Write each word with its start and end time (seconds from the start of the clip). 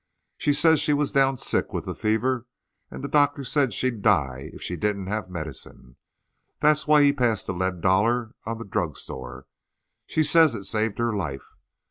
She 0.39 0.51
says 0.51 0.79
she 0.79 0.93
was 0.93 1.11
down 1.11 1.37
sick 1.37 1.73
with 1.73 1.85
the 1.85 1.93
fever, 1.93 2.47
and 2.89 3.03
the 3.03 3.07
doctor 3.07 3.43
said 3.43 3.71
she'd 3.71 4.01
die 4.01 4.49
if 4.51 4.59
she 4.59 4.75
didn't 4.75 5.05
have 5.05 5.29
medicine. 5.29 5.95
That's 6.59 6.87
why 6.87 7.03
he 7.03 7.13
passed 7.13 7.45
the 7.45 7.53
lead 7.53 7.81
dollar 7.81 8.33
on 8.43 8.57
the 8.57 8.65
drug 8.65 8.97
store. 8.97 9.45
She 10.07 10.23
says 10.23 10.55
it 10.55 10.63
saved 10.63 10.97
her 10.97 11.15
life. 11.15 11.45